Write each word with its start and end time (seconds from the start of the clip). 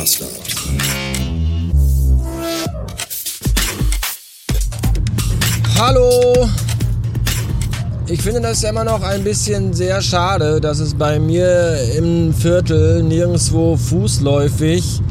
Master. 0.00 0.24
Hallo! 5.78 6.48
Ich 8.06 8.22
finde 8.22 8.40
das 8.40 8.62
immer 8.62 8.84
noch 8.84 9.02
ein 9.02 9.22
bisschen 9.22 9.74
sehr 9.74 10.00
schade, 10.00 10.58
dass 10.58 10.78
es 10.78 10.94
bei 10.94 11.18
mir 11.18 11.76
im 11.98 12.32
Viertel 12.32 13.02
nirgendwo 13.02 13.76
fußläufig 13.76 15.02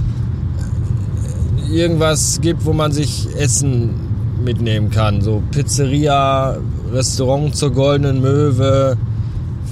irgendwas 1.71 2.41
gibt, 2.41 2.65
wo 2.65 2.73
man 2.73 2.91
sich 2.91 3.27
Essen 3.37 3.91
mitnehmen 4.43 4.89
kann. 4.89 5.21
So 5.21 5.43
Pizzeria, 5.51 6.57
Restaurant 6.91 7.55
zur 7.55 7.73
Goldenen 7.73 8.21
Möwe, 8.21 8.97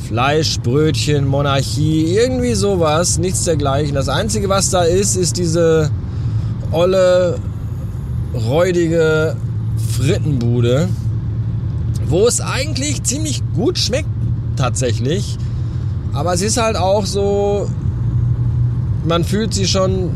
Fleischbrötchen, 0.07 1.27
Monarchie, 1.27 2.05
irgendwie 2.05 2.53
sowas, 2.53 3.17
nichts 3.17 3.43
dergleichen. 3.43 3.95
Das 3.95 4.09
Einzige, 4.09 4.49
was 4.49 4.69
da 4.69 4.83
ist, 4.83 5.15
ist 5.15 5.37
diese 5.37 5.91
olle, 6.71 7.37
räudige 8.33 9.35
Frittenbude, 9.97 10.87
wo 12.07 12.27
es 12.27 12.39
eigentlich 12.39 13.03
ziemlich 13.03 13.41
gut 13.55 13.77
schmeckt 13.77 14.09
tatsächlich. 14.55 15.37
Aber 16.13 16.33
es 16.33 16.41
ist 16.41 16.61
halt 16.61 16.77
auch 16.77 17.05
so, 17.05 17.69
man 19.05 19.23
fühlt 19.23 19.53
sich 19.53 19.69
schon 19.69 20.11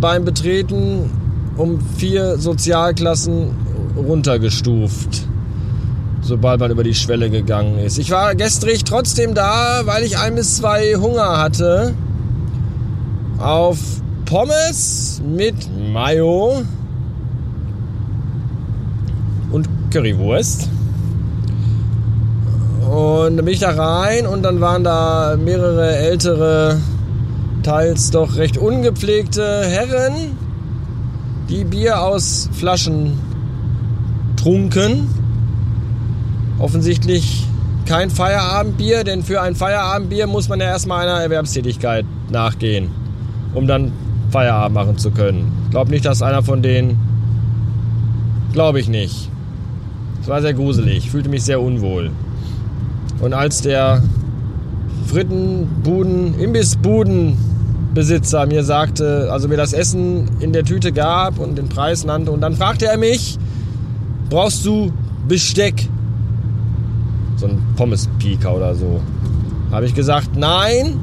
beim 0.00 0.24
Betreten 0.24 1.10
um 1.56 1.80
vier 1.96 2.38
Sozialklassen 2.38 3.50
runtergestuft 3.96 5.27
sobald 6.28 6.60
man 6.60 6.70
über 6.70 6.84
die 6.84 6.94
Schwelle 6.94 7.30
gegangen 7.30 7.78
ist. 7.78 7.98
Ich 7.98 8.10
war 8.10 8.34
gestrig 8.34 8.84
trotzdem 8.84 9.34
da, 9.34 9.80
weil 9.86 10.04
ich 10.04 10.18
ein 10.18 10.34
bis 10.34 10.56
zwei 10.56 10.94
Hunger 10.94 11.38
hatte. 11.38 11.94
Auf 13.38 13.78
Pommes 14.26 15.22
mit 15.26 15.54
Mayo 15.92 16.62
und 19.50 19.68
Currywurst. 19.90 20.68
Und 22.90 23.36
dann 23.36 23.44
bin 23.44 23.54
ich 23.54 23.60
da 23.60 23.70
rein 23.70 24.26
und 24.26 24.42
dann 24.42 24.60
waren 24.60 24.84
da 24.84 25.36
mehrere 25.42 25.96
ältere, 25.96 26.78
teils 27.62 28.10
doch 28.10 28.36
recht 28.36 28.58
ungepflegte 28.58 29.62
Herren, 29.66 30.36
die 31.48 31.64
Bier 31.64 32.02
aus 32.02 32.48
Flaschen 32.52 33.18
trunken 34.36 35.08
offensichtlich 36.58 37.46
kein 37.86 38.10
Feierabendbier, 38.10 39.04
denn 39.04 39.22
für 39.22 39.40
ein 39.40 39.54
Feierabendbier 39.54 40.26
muss 40.26 40.48
man 40.48 40.60
ja 40.60 40.66
erstmal 40.66 41.08
einer 41.08 41.22
Erwerbstätigkeit 41.22 42.04
nachgehen, 42.30 42.90
um 43.54 43.66
dann 43.66 43.92
Feierabend 44.30 44.74
machen 44.74 44.98
zu 44.98 45.10
können. 45.10 45.50
Ich 45.64 45.70
glaube 45.70 45.90
nicht, 45.90 46.04
dass 46.04 46.20
einer 46.22 46.42
von 46.42 46.60
denen. 46.62 46.98
Glaube 48.52 48.78
ich 48.80 48.88
nicht. 48.88 49.30
Es 50.20 50.28
war 50.28 50.42
sehr 50.42 50.54
gruselig, 50.54 51.10
fühlte 51.10 51.28
mich 51.28 51.44
sehr 51.44 51.60
unwohl. 51.60 52.10
Und 53.20 53.32
als 53.32 53.62
der 53.62 54.02
Frittenbuden, 55.06 56.38
Imbissbudenbesitzer 56.38 58.46
mir 58.46 58.64
sagte, 58.64 59.30
also 59.32 59.48
mir 59.48 59.56
das 59.56 59.72
Essen 59.72 60.28
in 60.40 60.52
der 60.52 60.64
Tüte 60.64 60.92
gab 60.92 61.38
und 61.38 61.56
den 61.56 61.70
Preis 61.70 62.04
nannte, 62.04 62.30
und 62.30 62.42
dann 62.42 62.54
fragte 62.54 62.86
er 62.86 62.98
mich, 62.98 63.38
brauchst 64.28 64.66
du 64.66 64.92
Besteck? 65.26 65.88
So 67.38 67.46
ein 67.46 67.62
Pommes-Pika 67.76 68.50
oder 68.50 68.74
so. 68.74 69.00
Habe 69.70 69.86
ich 69.86 69.94
gesagt, 69.94 70.36
nein. 70.36 70.98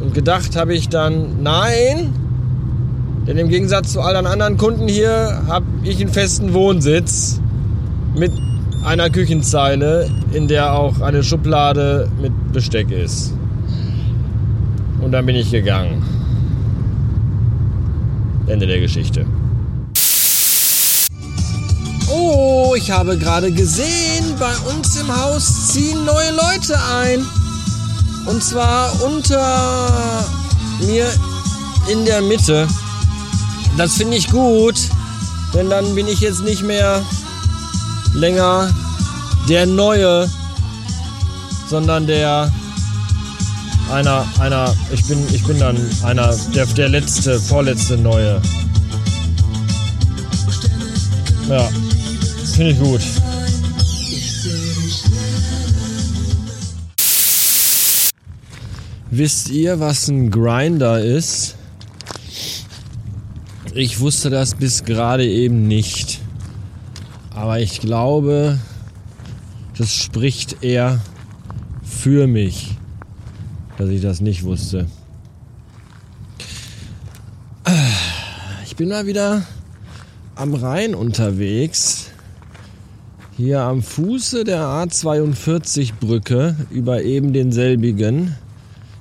Und 0.00 0.14
gedacht 0.14 0.56
habe 0.56 0.74
ich 0.74 0.88
dann, 0.88 1.42
nein. 1.42 2.12
Denn 3.26 3.36
im 3.36 3.48
Gegensatz 3.48 3.92
zu 3.92 4.00
allen 4.00 4.26
anderen 4.26 4.56
Kunden 4.56 4.88
hier 4.88 5.42
habe 5.46 5.66
ich 5.82 6.00
einen 6.00 6.10
festen 6.10 6.54
Wohnsitz 6.54 7.40
mit 8.16 8.32
einer 8.82 9.10
Küchenzeile, 9.10 10.10
in 10.32 10.48
der 10.48 10.72
auch 10.72 11.00
eine 11.00 11.22
Schublade 11.22 12.08
mit 12.20 12.32
Besteck 12.52 12.90
ist. 12.90 13.34
Und 15.02 15.12
dann 15.12 15.26
bin 15.26 15.36
ich 15.36 15.50
gegangen. 15.50 16.02
Ende 18.46 18.66
der 18.66 18.80
Geschichte. 18.80 19.26
Ich 22.80 22.90
habe 22.90 23.18
gerade 23.18 23.52
gesehen, 23.52 24.36
bei 24.38 24.56
uns 24.72 24.96
im 24.96 25.14
Haus 25.14 25.68
ziehen 25.68 26.02
neue 26.04 26.30
Leute 26.30 26.78
ein. 26.82 27.26
Und 28.26 28.42
zwar 28.42 29.02
unter 29.02 30.24
mir 30.80 31.06
in 31.92 32.06
der 32.06 32.22
Mitte. 32.22 32.66
Das 33.76 33.94
finde 33.94 34.16
ich 34.16 34.30
gut, 34.30 34.76
denn 35.52 35.68
dann 35.68 35.94
bin 35.94 36.08
ich 36.08 36.20
jetzt 36.20 36.42
nicht 36.42 36.62
mehr 36.62 37.02
länger 38.14 38.70
der 39.48 39.66
Neue, 39.66 40.30
sondern 41.68 42.06
der 42.06 42.50
einer, 43.92 44.24
einer, 44.38 44.74
ich 44.90 45.04
bin, 45.04 45.18
ich 45.34 45.44
bin 45.44 45.58
dann 45.58 45.76
einer, 46.02 46.34
der, 46.54 46.64
der 46.64 46.88
letzte, 46.88 47.38
vorletzte 47.38 47.98
Neue. 47.98 48.40
Ja. 51.48 51.68
Finde 52.60 52.74
ich 52.74 52.78
gut. 52.78 53.00
Wisst 59.10 59.48
ihr, 59.48 59.80
was 59.80 60.08
ein 60.08 60.30
Grinder 60.30 61.02
ist? 61.02 61.56
Ich 63.72 64.00
wusste 64.00 64.28
das 64.28 64.56
bis 64.56 64.84
gerade 64.84 65.26
eben 65.26 65.68
nicht. 65.68 66.20
Aber 67.34 67.60
ich 67.60 67.80
glaube, 67.80 68.58
das 69.78 69.94
spricht 69.94 70.62
eher 70.62 71.00
für 71.82 72.26
mich, 72.26 72.76
dass 73.78 73.88
ich 73.88 74.02
das 74.02 74.20
nicht 74.20 74.42
wusste. 74.42 74.86
Ich 78.66 78.76
bin 78.76 78.90
mal 78.90 79.06
wieder 79.06 79.46
am 80.34 80.52
Rhein 80.52 80.94
unterwegs 80.94 82.09
hier 83.40 83.62
am 83.62 83.82
Fuße 83.82 84.44
der 84.44 84.64
A42 84.64 85.94
Brücke 85.98 86.56
über 86.68 87.02
eben 87.02 87.32
denselbigen 87.32 88.36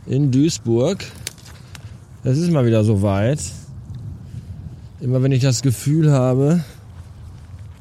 in 0.06 0.32
Duisburg. 0.32 1.04
Es 2.24 2.38
ist 2.38 2.50
mal 2.50 2.66
wieder 2.66 2.86
so 2.86 3.02
weit. 3.02 3.42
Immer 5.02 5.22
wenn 5.22 5.34
ich 5.34 5.42
das 5.42 5.62
Gefühl 5.62 6.14
habe, 6.14 6.64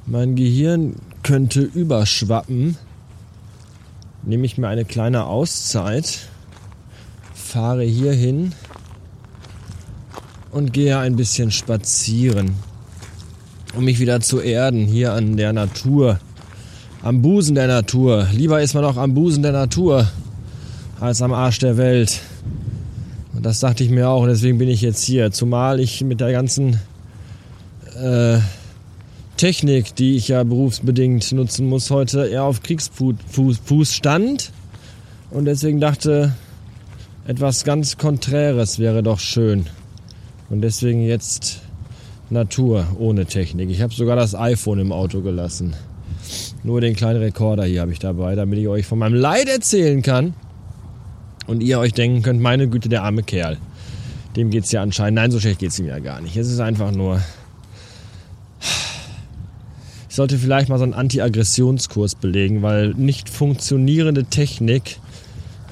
mein 0.04 0.34
Gehirn 0.34 0.96
könnte 1.22 1.60
überschwappen, 1.60 2.76
nehme 4.24 4.44
ich 4.44 4.58
mir 4.58 4.66
eine 4.66 4.84
kleine 4.84 5.26
Auszeit, 5.26 6.26
fahre 7.34 7.84
hier 7.84 8.12
hin 8.12 8.52
und 10.50 10.72
gehe 10.72 10.98
ein 10.98 11.14
bisschen 11.14 11.52
spazieren, 11.52 12.56
um 13.76 13.84
mich 13.84 14.00
wieder 14.00 14.20
zu 14.20 14.40
erden 14.40 14.86
hier 14.86 15.12
an 15.12 15.36
der 15.36 15.52
Natur 15.52 16.18
am 17.02 17.22
Busen 17.22 17.54
der 17.54 17.66
Natur. 17.66 18.26
Lieber 18.32 18.60
ist 18.60 18.74
man 18.74 18.84
auch 18.84 18.96
am 18.96 19.14
Busen 19.14 19.42
der 19.42 19.52
Natur 19.52 20.08
als 21.00 21.22
am 21.22 21.32
Arsch 21.32 21.58
der 21.58 21.76
Welt. 21.76 22.20
Und 23.34 23.46
das 23.46 23.60
dachte 23.60 23.84
ich 23.84 23.90
mir 23.90 24.08
auch 24.08 24.22
und 24.22 24.28
deswegen 24.28 24.58
bin 24.58 24.68
ich 24.68 24.82
jetzt 24.82 25.04
hier. 25.04 25.30
Zumal 25.30 25.78
ich 25.78 26.02
mit 26.02 26.20
der 26.20 26.32
ganzen 26.32 26.80
äh, 28.02 28.38
Technik, 29.36 29.94
die 29.94 30.16
ich 30.16 30.28
ja 30.28 30.42
berufsbedingt 30.42 31.30
nutzen 31.32 31.68
muss, 31.68 31.90
heute 31.90 32.26
eher 32.26 32.42
auf 32.44 32.62
Kriegsfuß 32.62 33.94
stand. 33.94 34.52
Und 35.30 35.44
deswegen 35.44 35.78
dachte, 35.78 36.34
etwas 37.26 37.62
ganz 37.62 37.96
Konträres 37.96 38.78
wäre 38.80 39.02
doch 39.02 39.20
schön. 39.20 39.66
Und 40.50 40.62
deswegen 40.62 41.02
jetzt 41.02 41.60
Natur 42.30 42.86
ohne 42.98 43.26
Technik. 43.26 43.70
Ich 43.70 43.82
habe 43.82 43.94
sogar 43.94 44.16
das 44.16 44.34
iPhone 44.34 44.80
im 44.80 44.90
Auto 44.90 45.20
gelassen. 45.20 45.74
Nur 46.62 46.80
den 46.80 46.94
kleinen 46.94 47.20
Rekorder 47.20 47.64
hier 47.64 47.80
habe 47.80 47.92
ich 47.92 47.98
dabei, 47.98 48.34
damit 48.34 48.58
ich 48.58 48.68
euch 48.68 48.86
von 48.86 48.98
meinem 48.98 49.14
Leid 49.14 49.48
erzählen 49.48 50.02
kann. 50.02 50.34
Und 51.46 51.62
ihr 51.62 51.78
euch 51.78 51.94
denken 51.94 52.22
könnt, 52.22 52.40
meine 52.42 52.68
Güte, 52.68 52.88
der 52.88 53.04
arme 53.04 53.22
Kerl. 53.22 53.56
Dem 54.36 54.50
geht 54.50 54.64
es 54.64 54.72
ja 54.72 54.82
anscheinend. 54.82 55.16
Nein, 55.16 55.30
so 55.30 55.40
schlecht 55.40 55.60
geht 55.60 55.70
es 55.70 55.78
ihm 55.78 55.86
ja 55.86 55.98
gar 55.98 56.20
nicht. 56.20 56.36
Es 56.36 56.50
ist 56.50 56.60
einfach 56.60 56.90
nur. 56.92 57.20
Ich 60.08 60.14
sollte 60.14 60.36
vielleicht 60.36 60.68
mal 60.68 60.78
so 60.78 60.84
einen 60.84 60.94
Anti-Aggressionskurs 60.94 62.16
belegen, 62.16 62.62
weil 62.62 62.88
nicht 62.94 63.30
funktionierende 63.30 64.24
Technik 64.24 64.98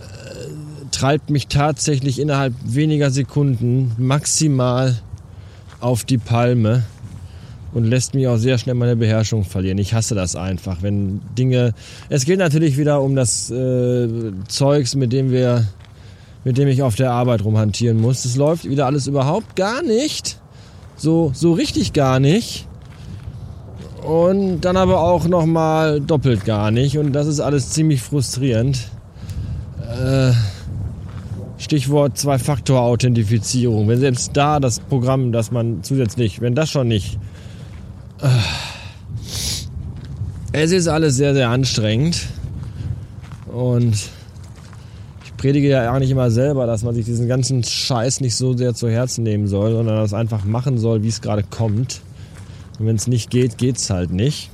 äh, 0.00 0.90
treibt 0.92 1.30
mich 1.30 1.48
tatsächlich 1.48 2.20
innerhalb 2.20 2.54
weniger 2.64 3.10
Sekunden 3.10 3.92
maximal 3.98 4.96
auf 5.80 6.04
die 6.04 6.18
Palme 6.18 6.84
und 7.76 7.84
lässt 7.84 8.14
mich 8.14 8.26
auch 8.26 8.38
sehr 8.38 8.56
schnell 8.56 8.74
meine 8.74 8.96
Beherrschung 8.96 9.44
verlieren. 9.44 9.76
Ich 9.76 9.92
hasse 9.92 10.14
das 10.14 10.34
einfach, 10.34 10.78
wenn 10.80 11.20
Dinge. 11.36 11.74
Es 12.08 12.24
geht 12.24 12.38
natürlich 12.38 12.78
wieder 12.78 13.02
um 13.02 13.14
das 13.14 13.50
äh, 13.50 14.08
Zeugs, 14.48 14.94
mit 14.94 15.12
dem 15.12 15.30
wir 15.30 15.66
mit 16.42 16.56
dem 16.56 16.68
ich 16.68 16.82
auf 16.82 16.94
der 16.94 17.10
Arbeit 17.10 17.44
rumhantieren 17.44 18.00
muss. 18.00 18.22
Das 18.22 18.36
läuft 18.36 18.64
wieder 18.64 18.86
alles 18.86 19.08
überhaupt 19.08 19.56
gar 19.56 19.82
nicht. 19.82 20.40
So, 20.96 21.32
so 21.34 21.52
richtig 21.52 21.92
gar 21.92 22.18
nicht. 22.18 22.66
Und 24.02 24.62
dann 24.62 24.78
aber 24.78 25.02
auch 25.02 25.28
nochmal 25.28 26.00
doppelt 26.00 26.46
gar 26.46 26.70
nicht. 26.70 26.96
Und 26.96 27.12
das 27.12 27.26
ist 27.26 27.40
alles 27.40 27.70
ziemlich 27.70 28.00
frustrierend. 28.00 28.88
Äh, 29.82 30.32
Stichwort 31.58 32.16
Zwei-Faktor-Authentifizierung. 32.16 33.86
Wenn 33.86 34.00
selbst 34.00 34.30
da 34.34 34.60
das 34.60 34.80
Programm, 34.80 35.32
das 35.32 35.50
man 35.50 35.82
zusätzlich, 35.82 36.40
wenn 36.40 36.54
das 36.54 36.70
schon 36.70 36.88
nicht. 36.88 37.18
Es 40.52 40.72
ist 40.72 40.88
alles 40.88 41.16
sehr, 41.16 41.34
sehr 41.34 41.50
anstrengend. 41.50 42.26
Und 43.46 43.94
ich 45.24 45.36
predige 45.36 45.68
ja 45.68 45.98
nicht 45.98 46.10
immer 46.10 46.30
selber, 46.30 46.66
dass 46.66 46.82
man 46.82 46.94
sich 46.94 47.04
diesen 47.04 47.28
ganzen 47.28 47.62
Scheiß 47.62 48.20
nicht 48.20 48.36
so 48.36 48.56
sehr 48.56 48.74
zu 48.74 48.88
Herzen 48.88 49.22
nehmen 49.22 49.48
soll, 49.48 49.72
sondern 49.72 49.96
das 49.96 50.14
einfach 50.14 50.44
machen 50.44 50.78
soll, 50.78 51.02
wie 51.02 51.08
es 51.08 51.20
gerade 51.20 51.42
kommt. 51.42 52.00
Und 52.78 52.86
wenn 52.86 52.96
es 52.96 53.06
nicht 53.06 53.30
geht, 53.30 53.58
geht 53.58 53.76
es 53.76 53.90
halt 53.90 54.12
nicht. 54.12 54.50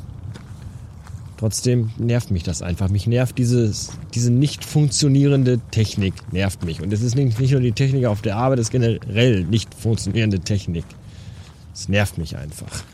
Trotzdem 1.39 1.91
nervt 1.99 2.31
mich 2.31 2.45
das 2.45 2.63
einfach. 2.63 2.89
Mich 2.89 3.09
nervt 3.09 3.37
dieses, 3.37 3.91
diese 4.15 4.31
nicht 4.31 4.65
funktionierende 4.65 5.59
Technik, 5.73 6.15
nervt 6.33 6.65
mich. 6.65 6.81
Und 6.81 6.93
es 6.93 7.03
ist 7.03 7.17
nicht, 7.17 7.41
nicht 7.41 7.51
nur 7.51 7.61
die 7.61 7.73
Technik 7.73 8.07
auf 8.07 8.23
der 8.23 8.37
Arbeit, 8.37 8.61
es 8.61 8.67
ist 8.67 8.71
generell 8.71 9.45
nicht 9.45 9.75
funktionierende 9.75 10.39
Technik. 10.39 10.85
Es 11.75 11.89
nervt 11.89 12.19
mich 12.19 12.37
einfach. 12.37 12.85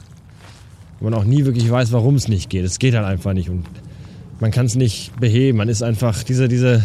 Und 1.01 1.11
man 1.11 1.15
auch 1.15 1.25
nie 1.25 1.45
wirklich 1.45 1.71
weiß, 1.71 1.93
warum 1.93 2.17
es 2.17 2.29
nicht 2.29 2.51
geht. 2.51 2.65
Es 2.65 2.79
geht 2.79 2.95
halt 2.95 3.07
einfach 3.07 3.33
nicht 3.33 3.51
und 3.51 3.65
man 4.41 4.51
kann 4.51 4.67
es 4.67 4.75
nicht 4.75 5.19
beheben. 5.19 5.59
Man 5.59 5.69
ist 5.69 5.83
einfach 5.83 6.23
diese, 6.23 6.49
diese, 6.49 6.85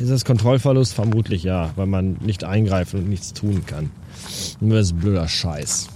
ist 0.00 0.10
das 0.10 0.24
Kontrollverlust? 0.24 0.94
Vermutlich 0.94 1.42
ja, 1.42 1.70
weil 1.76 1.86
man 1.86 2.16
nicht 2.24 2.44
eingreifen 2.44 3.00
und 3.00 3.08
nichts 3.08 3.32
tun 3.32 3.64
kann. 3.66 3.90
Nur 4.60 4.78
das 4.78 4.88
ist 4.88 5.00
blöder 5.00 5.28
Scheiß. 5.28 5.88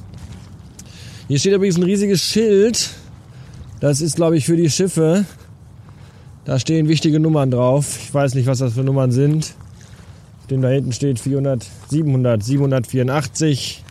Hier 1.29 1.39
steht 1.39 1.55
übrigens 1.55 1.77
ein 1.77 1.85
riesiges 1.85 2.23
Schild 2.23 2.91
das 3.81 4.01
ist, 4.01 4.17
glaube 4.17 4.37
ich, 4.37 4.45
für 4.45 4.57
die 4.57 4.71
Schiffe. 4.71 5.25
Da 6.45 6.59
stehen 6.59 6.89
wichtige 6.89 7.21
Nummern 7.21 7.51
drauf. 7.51 7.99
Ich 8.03 8.13
weiß 8.13 8.35
nicht, 8.35 8.47
was 8.47 8.59
das 8.59 8.73
für 8.73 8.83
Nummern 8.83 9.13
sind. 9.13 9.55
Dem 10.51 10.63
da 10.63 10.69
hinten 10.69 10.93
steht 10.93 11.21
400, 11.21 11.65
700, 11.89 12.43
784, 12.43 13.85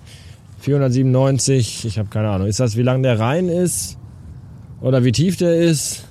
497. 0.60 1.86
Ich 1.86 2.00
habe 2.00 2.10
keine 2.10 2.30
Ahnung. 2.30 2.48
Ist 2.48 2.60
das, 2.60 2.76
wie 2.76 2.82
lang 2.82 3.04
der 3.04 3.20
Rhein 3.20 3.50
ist? 3.50 3.98
Oder 4.82 5.04
wie 5.04 5.12
tief 5.12 5.38
der 5.38 5.56
ist? 5.56 6.04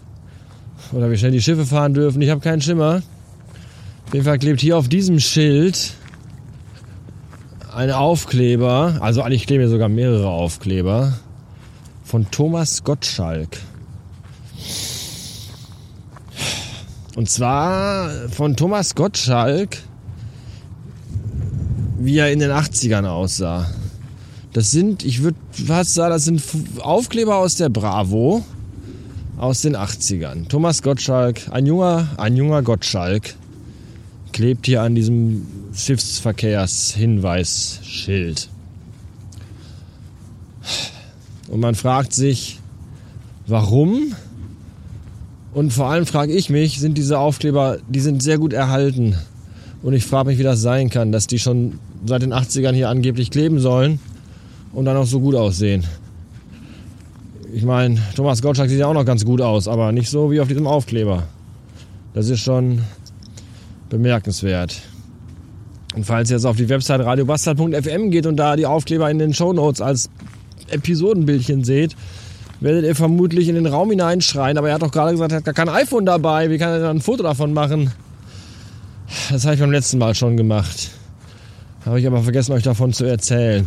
Oder 0.93 1.11
wie 1.11 1.17
schnell 1.17 1.33
die 1.33 1.43
Schiffe 1.43 1.67
fahren 1.67 1.95
dürfen? 1.95 2.23
Ich 2.23 2.31
habe 2.31 2.41
keinen 2.41 2.61
Schimmer. 2.61 3.03
Auf 4.07 4.15
jeden 4.15 4.25
Fall 4.25 4.39
klebt 4.39 4.61
hier 4.61 4.79
auf 4.79 4.89
diesem 4.89 5.19
Schild 5.21 5.95
ein 7.75 7.91
Aufkleber. 7.91 8.99
Also 9.01 9.23
eigentlich 9.23 9.47
kleben 9.47 9.63
hier 9.63 9.69
sogar 9.69 9.89
mehrere 9.89 10.29
Aufkleber 10.29 11.19
von 12.05 12.31
Thomas 12.31 12.85
Gottschalk. 12.85 13.59
Und 17.17 17.31
zwar 17.31 18.11
von 18.29 18.57
Thomas 18.57 18.95
Gottschalk, 18.95 19.79
wie 21.99 22.19
er 22.19 22.31
in 22.31 22.39
den 22.39 22.51
80ern 22.51 23.07
aussah. 23.07 23.71
Das 24.57 24.71
sind, 24.71 25.05
ich 25.05 25.23
würde 25.23 25.37
fast 25.51 25.93
sagen, 25.93 26.13
das 26.13 26.25
sind 26.25 26.43
Aufkleber 26.79 27.37
aus 27.37 27.57
der 27.57 27.69
Bravo 27.69 28.43
aus 29.37 29.61
den 29.61 29.77
80ern. 29.77 30.49
Thomas 30.49 30.83
Gottschalk, 30.83 31.43
ein 31.51 31.67
junger, 31.67 32.09
ein 32.17 32.39
junger 32.39 32.63
Gottschalk, 32.63 33.35
klebt 34.33 34.65
hier 34.65 34.81
an 34.81 34.95
diesem 34.95 35.47
Schiffsverkehrshinweisschild. 35.75 38.49
Und 41.49 41.61
man 41.61 41.75
fragt 41.75 42.15
sich, 42.15 42.59
warum? 43.47 44.15
Und 45.53 45.75
vor 45.75 45.91
allem 45.91 46.07
frage 46.07 46.33
ich 46.33 46.49
mich, 46.49 46.81
sind 46.81 46.97
diese 46.97 47.19
Aufkleber, 47.19 47.77
die 47.91 48.01
sind 48.01 48.23
sehr 48.23 48.39
gut 48.39 48.55
erhalten. 48.55 49.17
Und 49.83 49.93
ich 49.93 50.07
frage 50.07 50.31
mich, 50.31 50.39
wie 50.39 50.45
das 50.45 50.63
sein 50.63 50.89
kann, 50.89 51.13
dass 51.13 51.27
die 51.27 51.41
schon 51.41 51.79
seit 52.07 52.23
den 52.23 52.33
80ern 52.33 52.73
hier 52.73 52.89
angeblich 52.89 53.31
kleben 53.31 53.61
sollen 53.61 54.01
und 54.77 54.85
dann 54.85 54.97
auch 54.99 55.07
so 55.07 55.21
gut 55.21 55.35
aussehen. 55.35 55.85
Ich 57.55 57.65
meine, 57.65 57.99
Thomas 58.15 58.43
Gottschalk 58.43 58.69
sieht 58.69 58.79
ja 58.79 58.87
auch 58.87 58.93
noch 58.93 59.07
ganz 59.07 59.25
gut 59.25 59.41
aus, 59.41 59.69
aber 59.69 59.91
nicht 59.91 60.11
so 60.11 60.31
wie 60.31 60.39
auf 60.39 60.49
diesem 60.49 60.67
Aufkleber. 60.67 61.23
Das 62.13 62.29
ist 62.29 62.41
schon 62.41 62.83
bemerkenswert. 63.89 64.83
Und 65.95 66.05
falls 66.05 66.31
ihr 66.31 66.37
jetzt 66.37 66.45
auf 66.45 66.59
die 66.59 66.69
Website 66.69 67.01
radiobastard.fm 67.01 68.11
geht 68.11 68.27
und 68.27 68.37
da 68.37 68.55
die 68.55 68.67
Aufkleber 68.67 69.11
in 69.11 69.19
den 69.19 69.33
Shownotes 69.33 69.81
als 69.81 70.11
Episodenbildchen 70.69 71.65
seht, 71.65 71.97
werdet 72.61 72.85
ihr 72.85 72.95
vermutlich 72.95 73.49
in 73.49 73.55
den 73.55 73.67
Raum 73.67 73.89
hineinschreien. 73.89 74.59
Aber 74.59 74.69
er 74.69 74.75
hat 74.75 74.83
doch 74.83 74.93
gerade 74.93 75.13
gesagt, 75.13 75.33
er 75.33 75.39
hat 75.39 75.45
gar 75.47 75.55
kein 75.55 75.71
iPhone 75.71 76.05
dabei. 76.05 76.51
Wie 76.51 76.59
kann 76.59 76.69
er 76.69 76.81
dann 76.81 76.99
ein 76.99 77.01
Foto 77.01 77.23
davon 77.23 77.55
machen? 77.55 77.93
Das 79.31 79.47
habe 79.47 79.55
ich 79.55 79.61
beim 79.61 79.73
letzten 79.73 79.97
Mal 79.97 80.15
schon 80.15 80.37
gemacht. 80.37 80.91
Habe 81.87 81.99
ich 81.99 82.07
aber 82.07 82.23
vergessen, 82.23 82.53
euch 82.53 82.65
davon 82.65 82.93
zu 82.93 83.07
erzählen. 83.07 83.67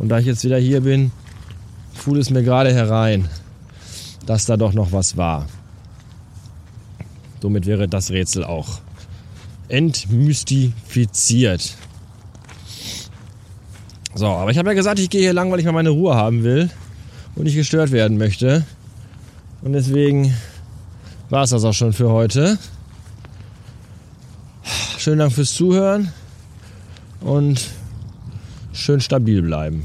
Und 0.00 0.08
da 0.08 0.18
ich 0.18 0.26
jetzt 0.26 0.42
wieder 0.44 0.56
hier 0.56 0.80
bin, 0.80 1.12
fuhl 1.92 2.18
es 2.18 2.30
mir 2.30 2.42
gerade 2.42 2.72
herein, 2.72 3.28
dass 4.24 4.46
da 4.46 4.56
doch 4.56 4.72
noch 4.72 4.92
was 4.92 5.18
war. 5.18 5.46
Somit 7.42 7.66
wäre 7.66 7.86
das 7.86 8.10
Rätsel 8.10 8.42
auch 8.42 8.80
entmystifiziert. 9.68 11.76
So, 14.14 14.26
aber 14.26 14.50
ich 14.50 14.58
habe 14.58 14.70
ja 14.70 14.74
gesagt, 14.74 14.98
ich 14.98 15.10
gehe 15.10 15.20
hier 15.20 15.34
lang, 15.34 15.52
weil 15.52 15.60
ich 15.60 15.66
mal 15.66 15.72
meine 15.72 15.90
Ruhe 15.90 16.16
haben 16.16 16.44
will 16.44 16.70
und 17.36 17.44
nicht 17.44 17.54
gestört 17.54 17.92
werden 17.92 18.16
möchte. 18.16 18.64
Und 19.60 19.74
deswegen 19.74 20.34
war 21.28 21.44
es 21.44 21.50
das 21.50 21.64
auch 21.64 21.74
schon 21.74 21.92
für 21.92 22.10
heute. 22.10 22.58
Schönen 24.96 25.18
Dank 25.18 25.32
fürs 25.32 25.52
Zuhören 25.52 26.10
und 27.20 27.68
schön 28.72 29.00
stabil 29.00 29.42
bleiben. 29.42 29.84